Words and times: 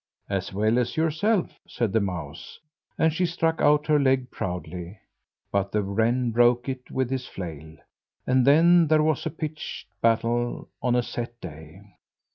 "As 0.31 0.51
well 0.51 0.79
as 0.79 0.97
yourself," 0.97 1.59
said 1.67 1.93
the 1.93 1.99
mouse, 1.99 2.59
and 2.97 3.13
she 3.13 3.23
struck 3.27 3.61
out 3.61 3.85
her 3.85 3.99
leg 3.99 4.31
proudly. 4.31 4.97
But 5.51 5.71
the 5.71 5.83
wren 5.83 6.31
broke 6.31 6.67
it 6.67 6.89
with 6.89 7.11
his 7.11 7.27
flail, 7.27 7.77
and 8.25 8.43
there 8.89 9.03
was 9.03 9.27
a 9.27 9.29
pitched 9.29 9.89
battle 10.01 10.69
on 10.81 10.95
a 10.95 11.03
set 11.03 11.39
day. 11.39 11.81